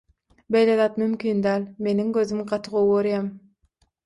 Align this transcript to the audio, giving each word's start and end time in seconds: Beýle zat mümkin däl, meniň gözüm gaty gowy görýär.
Beýle 0.53 0.77
zat 0.79 0.95
mümkin 1.01 1.43
däl, 1.47 1.67
meniň 1.89 2.09
gözüm 2.17 2.43
gaty 2.53 2.75
gowy 2.79 2.91
görýär. 2.97 3.31